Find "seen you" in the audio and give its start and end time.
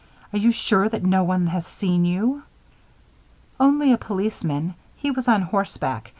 1.67-2.41